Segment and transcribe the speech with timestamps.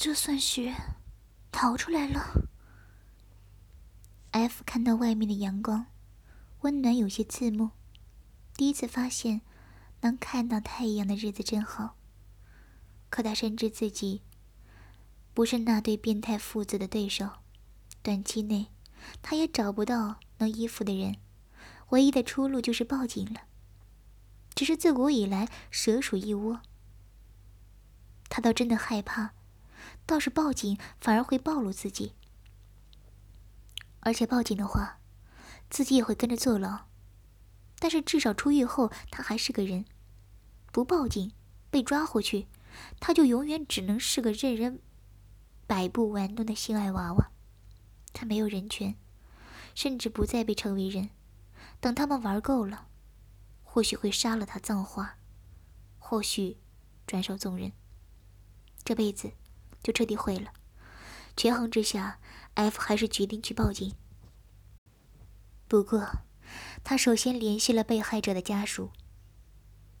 [0.00, 0.72] 这算是
[1.50, 2.48] 逃出来了。
[4.30, 5.86] F 看到外面的阳光，
[6.60, 7.70] 温暖有些刺目。
[8.54, 9.40] 第一次发现
[10.02, 11.96] 能看到太阳的日子真好。
[13.10, 14.22] 可他深知自己
[15.34, 17.30] 不是那对变态父子的对手，
[18.00, 18.68] 短期内
[19.20, 21.16] 他也找不到能依附的人，
[21.88, 23.40] 唯一的出路就是报警了。
[24.54, 26.60] 只是自古以来蛇鼠一窝，
[28.28, 29.32] 他倒真的害怕。
[30.08, 32.14] 倒是报警反而会暴露自己，
[34.00, 35.00] 而且报警的话，
[35.68, 36.86] 自己也会跟着坐牢。
[37.78, 39.84] 但是至少出狱后他还是个人，
[40.72, 41.30] 不报警
[41.70, 42.46] 被抓回去，
[42.98, 44.80] 他就永远只能是个任人
[45.66, 47.30] 摆布玩弄的性爱娃娃。
[48.14, 48.96] 他没有人权，
[49.74, 51.10] 甚至不再被称为人。
[51.80, 52.88] 等他们玩够了，
[53.62, 55.18] 或许会杀了他葬花，
[55.98, 56.56] 或许
[57.06, 57.72] 转手送人。
[58.82, 59.32] 这辈子。
[59.88, 60.52] 就彻底毁了。
[61.34, 62.18] 权衡之下
[62.54, 63.94] ，F 还是决定去报警。
[65.66, 66.06] 不过，
[66.84, 68.90] 他首先联系了被害者的家属。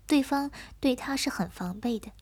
[0.06, 2.12] 对方对他是很防备的，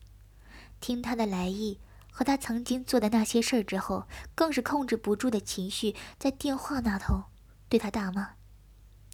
[0.80, 1.80] 听他的来意
[2.12, 7.24] 和他曾经做的那些事儿之后，更是控制不住的情绪，在电话那头
[7.68, 8.34] 对他大骂，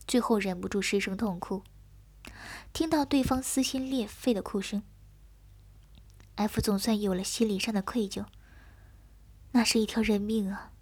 [0.07, 1.63] 最后忍不住失声痛哭。
[2.75, 4.83] 听到对方撕心裂肺的哭声。
[6.35, 8.27] F 总算有了心理上的愧疚。
[9.53, 10.73] 那是一条人命啊，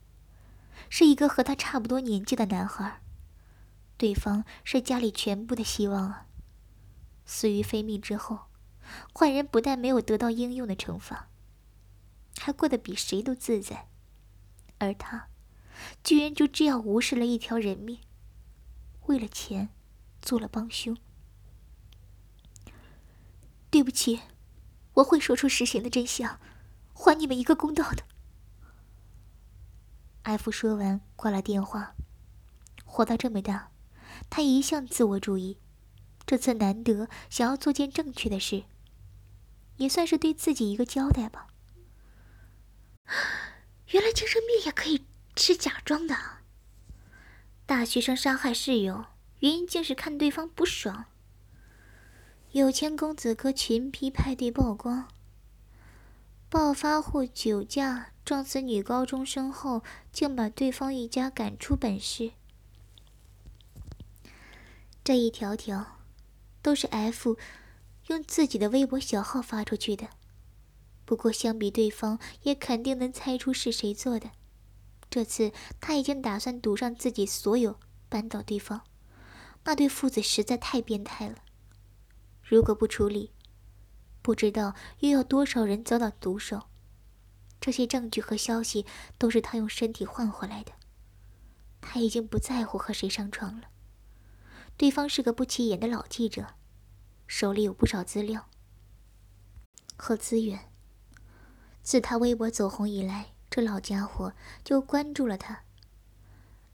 [0.89, 3.01] 是一个和他差不多年纪的男孩，
[3.97, 6.27] 对方是家里全部的希望啊。
[7.25, 8.47] 死于非命之后，
[9.12, 11.29] 坏人不但没有得到应有的惩罚，
[12.39, 13.89] 还过得比谁都自在，
[14.79, 15.29] 而他，
[16.03, 18.01] 居然就这样无视了一条人命，
[19.07, 19.69] 为了钱，
[20.21, 20.97] 做了帮凶。
[23.71, 24.21] 对不起。
[24.95, 26.41] 我会说出实情的真相，
[26.93, 28.05] 还你们一个公道的。
[30.23, 31.95] 艾夫说完，挂了电话。
[32.85, 33.71] 活到这么大，
[34.29, 35.59] 他一向自我主义，
[36.27, 38.65] 这次难得想要做件正确的事，
[39.77, 41.47] 也算是对自己一个交代吧。
[43.89, 45.05] 原来精神病也可以
[45.37, 46.17] 是假装的。
[47.67, 49.06] 大学生伤害室友，
[49.39, 51.06] 原因竟是看对方不爽。
[52.50, 55.09] 有钱公子哥群批派对曝光，
[56.50, 62.33] 暴发户酒驾撞死女高中生后，竟把对方一家赶出本市。
[65.05, 66.00] 这一条条
[66.61, 67.38] 都是 F
[68.09, 70.09] 用自己的微博小号发出去的。
[71.05, 74.32] 不过相比对方，也肯定能猜出是谁做的。
[75.09, 77.78] 这次他已经打算赌上自己所有，
[78.09, 78.82] 扳倒对方。
[79.62, 81.37] 那对父子实在太变态了。
[82.43, 83.31] 如果不处理，
[84.22, 86.69] 不知道又要多少人遭到毒手。
[87.60, 88.86] 这些证据和消息
[89.19, 90.72] 都是他用身体换回来的。
[91.81, 93.69] 他已经不在乎和谁上床了。
[94.76, 96.54] 对方是个不起眼的老记者，
[97.26, 98.48] 手里有不少资料
[99.97, 100.70] 和资源。
[101.82, 105.64] 自他微博走红以来，这老家伙就关注了他。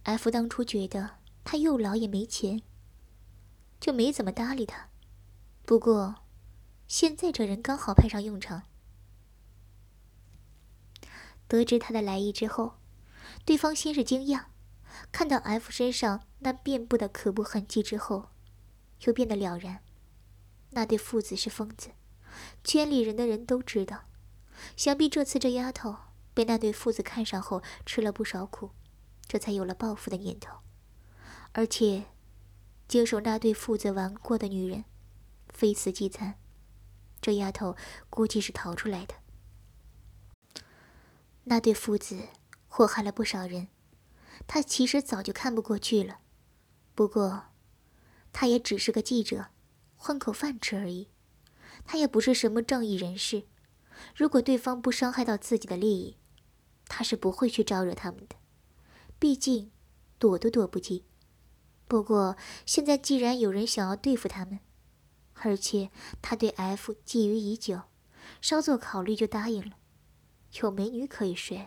[0.03, 2.63] F 当初觉得他又老也没钱，
[3.81, 4.89] 就没怎么搭理他。
[5.65, 6.26] 不过，
[6.89, 8.63] 现在这人刚好派上用场。
[11.49, 12.79] 得知他的来意之后，
[13.45, 14.47] 对方先是惊讶，
[15.13, 18.31] 看到 F 身上那遍布的可怖痕迹之后，
[19.03, 19.81] 又变得了然。
[20.71, 21.91] 那对父子是疯子，
[22.65, 24.05] 圈里人的人都知道。
[24.77, 25.97] 想必这次这丫头
[26.35, 28.71] 被那对父子看上后，吃了不少苦，
[29.27, 30.59] 这才有了报复的念头。
[31.53, 32.07] 而且，
[32.89, 34.85] 经手那对父子玩过的女人。
[35.49, 36.39] 非死即残，
[37.21, 37.77] 这丫头
[38.09, 39.15] 估计是逃出来的。
[41.45, 42.19] 那对父子
[42.67, 43.69] 祸害了不少人，
[44.47, 46.19] 他其实早就看不过去了。
[46.95, 47.45] 不过，
[48.33, 49.47] 他也只是个记者，
[49.97, 51.09] 混口饭吃而已。
[51.85, 53.45] 他也不是什么正义人士。
[54.15, 56.17] 如果对方不伤害到自己的利益，
[56.87, 58.37] 他是不会去招惹他们的。
[59.19, 59.71] 毕竟，
[60.19, 61.05] 躲都躲不及。
[61.87, 62.37] 不过，
[62.67, 64.59] 现在既然有人想要对付他们，
[65.43, 65.91] 而且
[66.23, 67.83] 他对 F 觊觎已久，
[68.41, 69.77] 稍作考虑就答应了。
[70.63, 71.67] 有美女可以睡，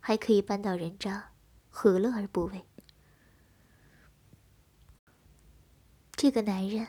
[0.00, 1.32] 还可以扳倒人渣，
[1.68, 2.64] 何乐而不为？
[6.12, 6.88] 这个男人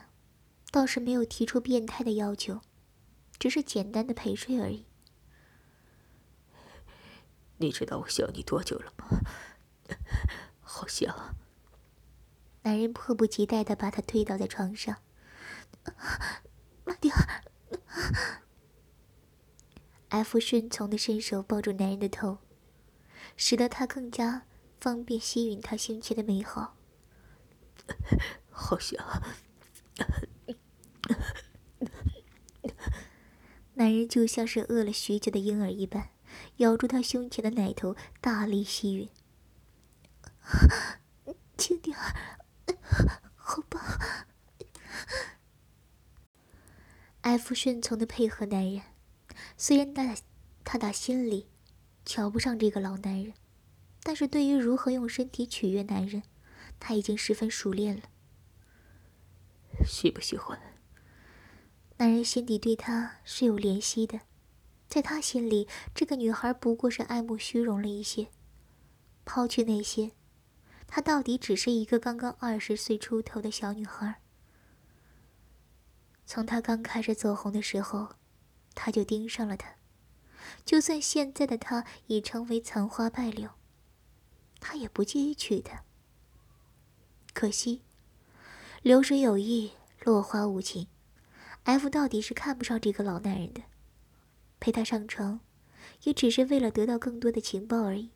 [0.72, 2.62] 倒是没有提出变态的要求，
[3.38, 4.86] 只是简单的陪睡而已。
[7.58, 9.22] 你知道我想你多久了吗？
[10.62, 11.36] 好想。
[12.62, 14.98] 男人迫不及待的把他推倒在床上。
[16.86, 17.14] 慢点
[20.10, 22.38] F 顺从的伸手抱住男人的头，
[23.36, 24.46] 使得他更加
[24.80, 26.76] 方便吸吮他胸前的美好。
[28.52, 29.04] 好香！
[33.74, 36.10] 男人就像是饿了许久的婴儿一般，
[36.58, 39.10] 咬住他胸前的奶头，大力吸吮。
[41.58, 42.14] 轻点儿，
[43.36, 43.62] 好
[47.24, 48.82] 棒！F 顺从的配合男人，
[49.58, 50.16] 虽然他
[50.64, 51.48] 他打心里
[52.06, 53.34] 瞧不上这个老男人，
[54.04, 56.24] 但是对于如何用身体取悦男人，
[56.80, 58.04] 他已经十分熟练了。
[59.86, 60.60] 喜不喜欢？
[61.98, 64.22] 男人心底对她是有怜惜的，
[64.88, 68.28] 在他心里，这个女孩不过是爱慕虚荣了一些。
[69.26, 70.12] 抛去那些，
[70.86, 74.23] 她到底只是一个刚刚二十岁出头的小女孩。
[76.26, 78.16] 从他刚开始走红的时候，
[78.74, 79.76] 他就盯上了他。
[80.66, 83.50] 就算现在的他已成为残花败柳，
[84.60, 85.84] 他也不介意娶她。
[87.34, 87.82] 可惜，
[88.82, 90.88] 流水有意，落花无情。
[91.64, 93.64] F 到底是看不上这个老男人的，
[94.60, 95.40] 陪他上床，
[96.04, 98.12] 也只是为了得到更多的情报而已。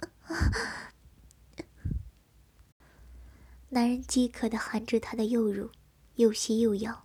[3.70, 5.70] 男人饥渴的含着他的幼乳，
[6.16, 7.04] 又吸又咬，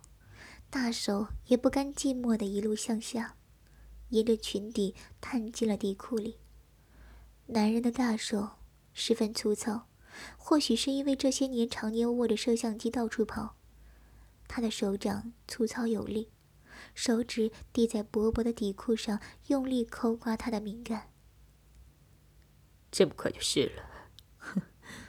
[0.68, 3.36] 大手也不甘寂寞的一路向下，
[4.08, 6.38] 沿着裙底探进了底裤里。
[7.46, 8.58] 男人的大手
[8.94, 9.88] 十分粗糙，
[10.36, 13.56] 或许是因为这些年常年握着摄像机到处跑。
[14.48, 16.30] 他的手掌粗糙有力，
[16.94, 21.10] 手指抵在薄薄的底裤上，用力抠刮他的敏感。
[22.90, 23.82] 这么快就湿了？
[24.38, 24.62] 哼！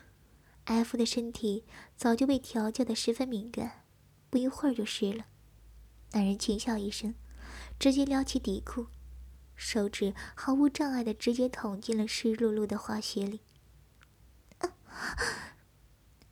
[0.65, 1.65] F 的身体
[1.97, 3.82] 早就被调教的十分敏感，
[4.33, 5.27] 不一会儿就湿了。
[6.13, 7.13] 男人轻笑一声，
[7.77, 8.88] 直接撩起底裤，
[9.56, 13.41] 手指毫无障碍的直接捅进了湿漉漉的花穴里。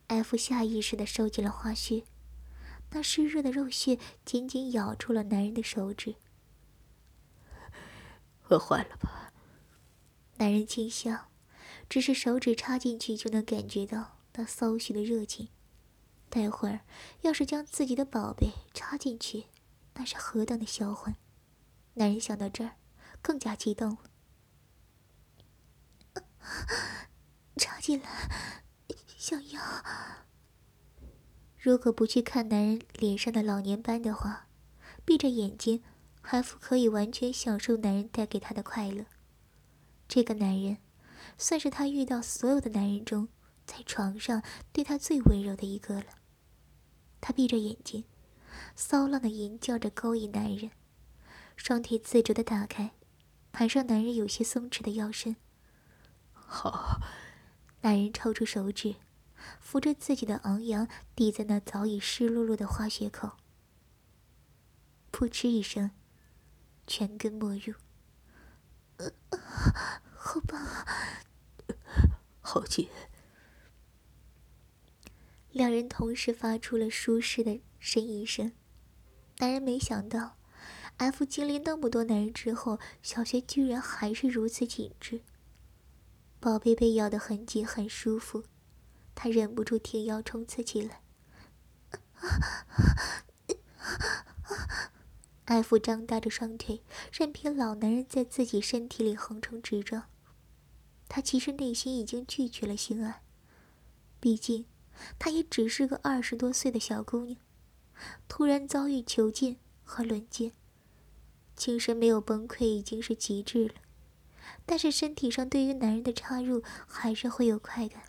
[0.07, 2.01] F 下意识的收紧了花穴。
[2.89, 6.15] 那湿热的肉屑紧紧咬住了男人的手指。
[8.50, 9.31] 饿坏了吧？
[10.38, 11.30] 男人轻笑，
[11.88, 15.50] 只是手指插进去就能感觉到那骚穴的热情。
[16.31, 16.80] 待会儿
[17.22, 19.48] 要是将自己的宝贝插进去，
[19.95, 21.13] 那是何等的销魂！
[21.95, 22.78] 男人想到这儿，
[23.22, 23.98] 更加激动了。
[27.57, 28.31] 插进来，
[29.18, 29.62] 想要。
[31.57, 34.48] 如果不去看男人脸上的老年斑的话，
[35.04, 35.83] 闭着眼睛，
[36.22, 39.06] 还可可以完全享受男人带给她的快乐。
[40.07, 40.78] 这个男人，
[41.38, 43.28] 算是他遇到所有的男人中，
[43.66, 44.42] 在床上
[44.72, 46.20] 对他最温柔的一个了。
[47.21, 48.03] 她闭着眼睛，
[48.75, 50.71] 骚浪的吟叫着勾引男人，
[51.56, 52.91] 双腿自主的打开，
[53.53, 55.38] 盘上男人有些松弛的腰身。
[56.33, 57.00] 好，
[57.81, 58.95] 男人抽出手指。
[59.59, 63.31] 扶着自己的昂扬，抵在那早已湿漉漉的花穴口。
[65.12, 65.89] 噗嗤一声，
[66.85, 67.73] 全根没入。
[70.15, 70.85] 好棒啊！
[72.41, 72.88] 好紧。
[75.51, 78.51] 两人同时发出了舒适的呻吟声。
[79.39, 80.38] 男人没想到
[80.98, 85.21] ，F 经历那么多男人之后，小穴居然还是如此紧致。
[86.40, 88.44] 宝贝被咬得很紧，很舒服。
[89.14, 91.02] 他忍不住挺腰冲刺起来。
[95.45, 100.04] 艾弗张大着双腿，任凭老男人在自己身体里横冲直撞。
[101.09, 103.21] 他其实内心已经拒绝了性爱，
[104.19, 104.66] 毕竟
[105.20, 107.40] 她也只是个二十多岁的小姑娘，
[108.28, 110.52] 突然遭遇囚禁和轮奸，
[111.56, 113.76] 精神没有崩溃已经是极致了。
[114.66, 118.04] 但是身体上对于男人的插入还是会有快感。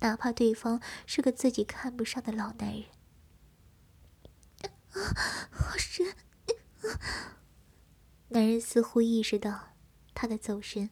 [0.00, 2.84] 哪怕对方是个自己看不上的老男人，
[5.50, 6.14] 好深！
[8.28, 9.74] 男人似乎意识到
[10.14, 10.90] 他的走神，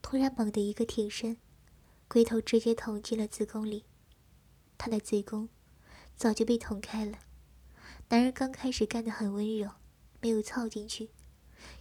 [0.00, 1.36] 突然猛地一个挺身，
[2.08, 3.84] 龟头直接捅进了子宫里。
[4.76, 5.48] 他的子宫
[6.16, 7.18] 早就被捅开了。
[8.08, 9.70] 男人刚开始干得很温柔，
[10.20, 11.10] 没有操进去，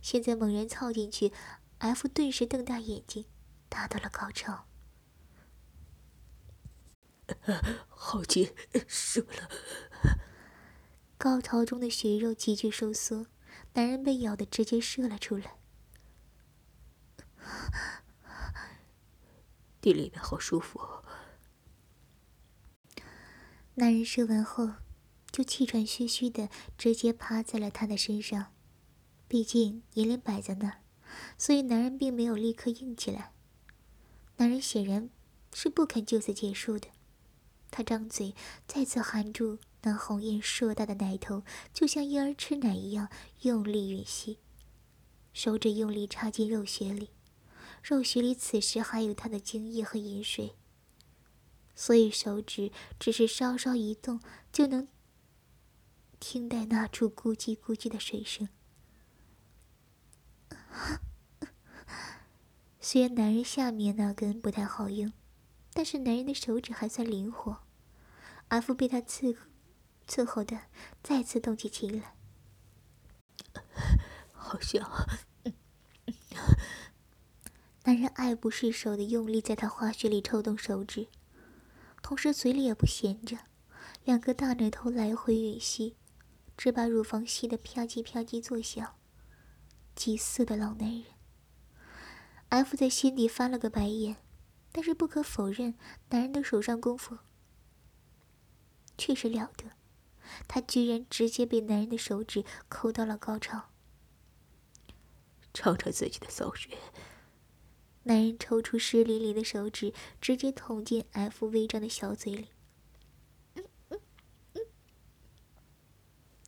[0.01, 1.33] 现在猛然操进去
[1.79, 3.25] ，F 顿时瞪大眼睛，
[3.67, 4.65] 达到了高潮。
[7.89, 8.53] 好紧，
[8.87, 9.49] 射了！
[11.17, 13.27] 高潮中的血肉急剧收缩，
[13.73, 15.57] 男人被咬的直接射了出来。
[19.81, 21.02] 地里面好舒服。
[23.75, 24.69] 男人射完后，
[25.31, 28.53] 就气喘吁吁的直接趴在了他的身上，
[29.27, 30.81] 毕竟年龄摆在那儿，
[31.39, 33.31] 所以男人并没有立刻硬起来。
[34.37, 35.09] 男人显然
[35.53, 36.87] 是不肯就此结束的，
[37.71, 38.35] 他张嘴
[38.67, 41.41] 再次含住那红艳硕大的奶头，
[41.73, 43.09] 就像婴儿吃奶一样
[43.41, 44.37] 用力吮吸，
[45.33, 47.09] 手指用力插进肉穴里，
[47.81, 50.55] 肉穴里此时还有他的精液和饮水，
[51.75, 54.19] 所以手指只是稍稍一动
[54.51, 54.87] 就能
[56.19, 58.47] 听到那处咕叽咕叽的水声。
[62.79, 65.11] 虽然男人下面那根不太好用，
[65.73, 67.63] 但是男人的手指还算灵活。
[68.49, 69.35] 阿福被他伺
[70.07, 70.59] 伺候的
[71.01, 72.15] 再次动起情来，
[74.31, 74.87] 好香。
[77.85, 81.07] 男人爱不释手的用力在他花穴里抽动手指，
[82.03, 83.37] 同时嘴里也不闲着，
[84.03, 85.95] 两个大奶头来回吮吸，
[86.57, 88.95] 只把乳房吸得啪叽啪叽作响。
[89.95, 91.05] 急色的老男人。
[92.49, 94.17] F 在心底翻了个白眼，
[94.71, 95.75] 但是不可否认，
[96.09, 97.17] 男人的手上功夫
[98.97, 99.71] 确实了得。
[100.47, 103.69] 他居然直接被男人的手指抠到了高潮。
[105.53, 106.77] 尝尝自己的骚穴。
[108.03, 112.47] 男人抽出湿淋淋的手指，直接捅进 F 微张的小嘴里。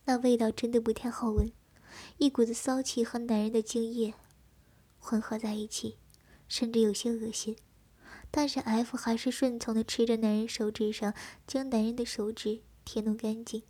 [0.04, 1.50] 那味道真的不太好闻，
[2.18, 4.14] 一股子骚气和男人的精液。
[4.98, 5.98] 混合在一起，
[6.46, 7.56] 甚至有些恶心，
[8.30, 11.14] 但是 F 还是顺从的吃着男人手指上，
[11.46, 13.62] 将男人的手指舔弄干净。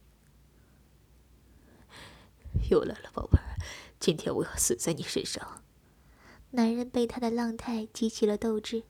[2.71, 3.57] 又来了，宝贝儿，
[4.01, 5.63] 今天我要死在你身上。
[6.57, 8.83] 男人被他的浪态激起了斗志，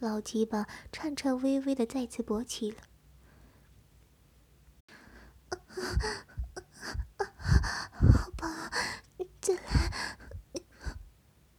[0.00, 2.78] 老鸡巴颤颤巍巍的再次勃起了。
[7.92, 8.68] 好吧，
[9.40, 9.62] 再来。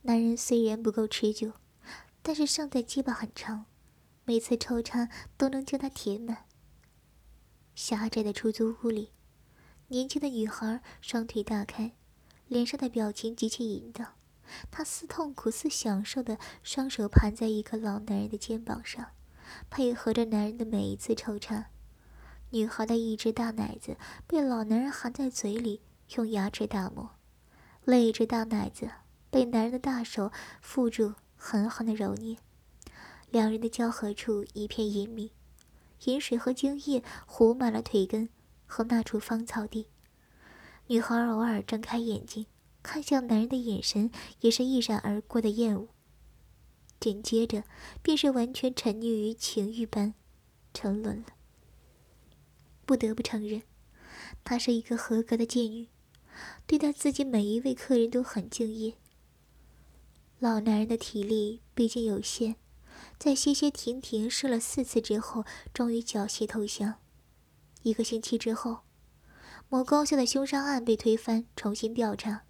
[0.01, 1.53] 男人虽然不够持久，
[2.21, 3.63] 但是胜在鸡巴很长，
[4.25, 5.07] 每次抽插
[5.37, 6.43] 都能将他填满。
[7.75, 9.13] 狭窄的出租屋里，
[9.87, 11.93] 年轻的女孩双腿大开，
[12.49, 14.15] 脸上的表情极其淫荡。
[14.71, 19.07] 她似痛苦似享受的双手盘在一个老男人的肩膀上，
[19.69, 21.67] 配合着男人的每一次抽插。
[22.51, 23.97] 女孩的一只大奶子
[24.27, 25.81] 被老男人含在嘴里，
[26.15, 27.15] 用牙齿打磨；
[27.83, 28.89] 另一只大奶子。
[29.31, 30.31] 被男人的大手
[30.63, 32.37] 缚住，狠狠的揉捏，
[33.29, 35.33] 两人的交合处一片隐秘，
[36.05, 38.29] 饮水和精液糊满了腿根
[38.65, 39.89] 和那处芳草地。
[40.87, 42.45] 女孩偶尔睁开眼睛，
[42.85, 44.11] 看向男人的眼神
[44.41, 45.87] 也是一闪而过的厌恶，
[46.99, 47.63] 紧接着
[48.03, 50.13] 便是完全沉溺于情欲般
[50.71, 51.25] 沉沦了。
[52.85, 53.63] 不得不承认，
[54.43, 55.87] 她是一个合格的妓女，
[56.67, 58.93] 对待自己每一位客人都很敬业。
[60.37, 62.55] 老男人的体力毕竟有限，
[63.17, 67.01] 在歇歇停停试了四次之后，终于缴械投降。
[67.81, 68.81] 一个星期之后，
[69.69, 72.43] 某高校的凶杀案被推翻，重新调查，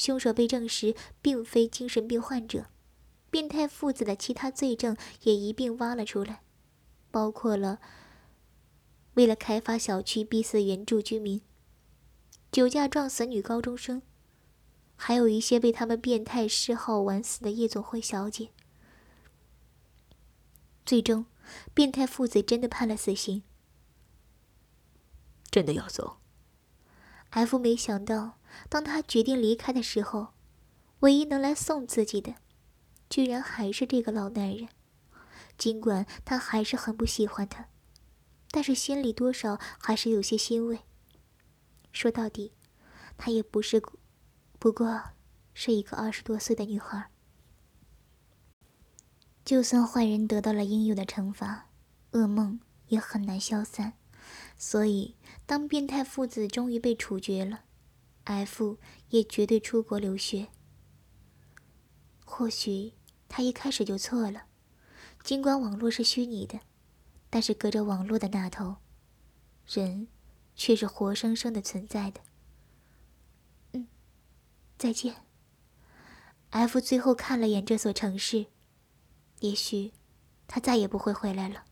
[0.00, 2.70] 凶手被证实并非精神病患者，
[3.30, 6.40] 变态父子的其他罪证也一并挖了出来，
[7.10, 7.80] 包括了
[9.12, 11.42] 为了开发小区逼死原住居民、
[12.50, 14.00] 酒驾撞死女高中生。
[14.96, 18.48] 还有一些被他们变态嗜好玩死的夜总会小姐。
[20.86, 21.26] 最终，
[21.74, 23.42] 变态父子真的判了死刑。
[25.50, 26.20] 真的要走
[27.30, 30.34] ？F 没想到，当他决定离开的时候，
[31.00, 32.34] 唯一能来送自己的，
[33.08, 34.68] 居然还是这个老男人。
[35.56, 37.68] 尽管他还是很不喜欢他，
[38.50, 40.80] 但是心里多少还是有些欣慰。
[41.92, 42.54] 说到底，
[43.18, 43.82] 他也不是。
[44.58, 45.02] 不过，
[45.54, 47.10] 是一个二十多岁的女孩。
[49.44, 51.70] 就算坏人得到了应有的惩罚，
[52.12, 53.94] 噩梦也很难消散。
[54.56, 55.16] 所以，
[55.46, 57.64] 当变态父子终于被处决了
[58.24, 60.48] ，F 也绝对出国留学。
[62.24, 62.92] 或许
[63.28, 64.44] 他一开始就错了。
[65.22, 66.60] 尽管网络是虚拟的，
[67.28, 68.76] 但是隔着网络的那头，
[69.66, 70.08] 人
[70.56, 72.20] 却是活生生的存在的。
[73.72, 73.86] 嗯
[74.78, 75.16] 再见。
[76.50, 78.46] F 最后看了眼这所城市，
[79.40, 79.92] 也许
[80.48, 81.64] 他再也不会回来了。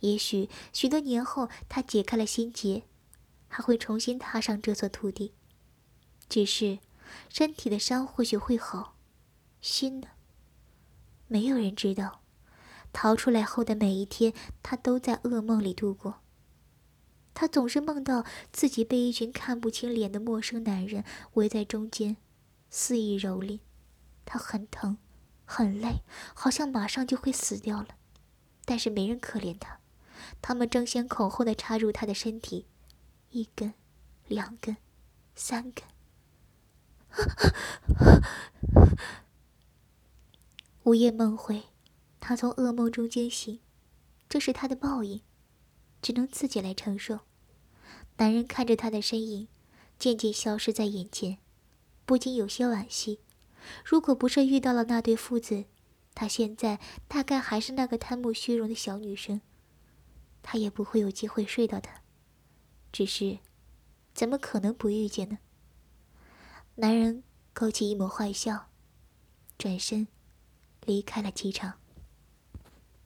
[0.00, 2.84] 也许许多年后，他解开了心结，
[3.48, 5.32] 还会重新踏上这座土地。
[6.28, 6.78] 只是
[7.28, 8.96] 身体的伤或许会好，
[9.60, 10.08] 心呢？
[11.26, 12.22] 没有人知道。
[12.92, 16.20] 逃出来后的每一天，他都在噩梦里度过。
[17.34, 21.02] 他总是梦到自己被一群看不清脸的陌生男人
[21.32, 22.16] 围在中间。
[22.70, 23.58] 肆意蹂躏，
[24.24, 24.98] 他很疼，
[25.44, 26.02] 很累，
[26.34, 27.88] 好像马上就会死掉了。
[28.64, 29.80] 但是没人可怜他，
[30.40, 32.68] 他们争先恐后的插入他的身体，
[33.30, 33.74] 一根，
[34.28, 34.76] 两根，
[35.34, 35.84] 三根。
[40.84, 41.64] 午夜梦回，
[42.20, 43.60] 他从噩梦中惊醒，
[44.28, 45.22] 这是他的报应，
[46.02, 47.20] 只能自己来承受。
[48.18, 49.48] 男人看着他的身影
[49.98, 51.38] 渐渐消失在眼前，
[52.04, 53.20] 不禁有些惋惜。
[53.84, 55.64] 如果不是遇到了那对父子，
[56.14, 56.78] 他现在
[57.08, 59.40] 大概还是那个贪慕虚荣的小女生，
[60.42, 62.02] 他也不会有机会睡到她。
[62.92, 63.38] 只是，
[64.12, 65.38] 怎么可能不遇见呢？
[66.76, 68.66] 男人勾起一抹坏笑，
[69.56, 70.08] 转身
[70.84, 71.74] 离开了机场。